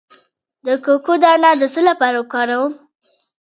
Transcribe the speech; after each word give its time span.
د 0.65 0.67
کوکو 0.83 1.13
دانه 1.23 1.49
د 1.61 1.63
څه 1.73 1.81
لپاره 1.89 2.15
وکاروم؟ 2.21 2.73